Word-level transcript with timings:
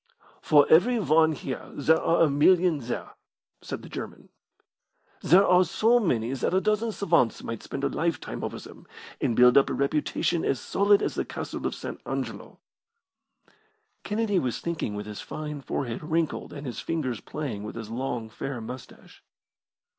"For 0.41 0.65
every 0.67 0.97
one 0.99 1.33
here 1.33 1.69
there 1.75 2.01
are 2.01 2.23
a 2.23 2.27
million 2.31 2.79
there!" 2.79 3.11
said 3.61 3.83
the 3.83 3.87
German. 3.87 4.29
"There 5.21 5.45
are 5.45 5.63
so 5.63 5.99
many 5.99 6.33
that 6.33 6.55
a 6.55 6.59
dozen 6.59 6.91
savants 6.91 7.43
might 7.43 7.61
spend 7.61 7.83
a 7.83 7.87
lifetime 7.87 8.43
over 8.43 8.57
them, 8.57 8.87
and 9.21 9.35
build 9.35 9.59
up 9.59 9.69
a 9.69 9.73
reputation 9.75 10.43
as 10.43 10.59
solid 10.59 11.03
as 11.03 11.13
the 11.13 11.23
Castle 11.23 11.67
of 11.67 11.75
St. 11.75 12.01
Angelo." 12.07 12.57
Kennedy 14.03 14.39
was 14.39 14.59
thinking 14.59 14.95
with 14.95 15.05
his 15.05 15.21
fine 15.21 15.61
forehead 15.61 16.01
wrinkled 16.01 16.51
and 16.51 16.65
his 16.65 16.79
fingers 16.79 17.21
playing 17.21 17.61
with 17.61 17.75
his 17.75 17.91
long, 17.91 18.27
fair 18.27 18.59
moustache. 18.59 19.23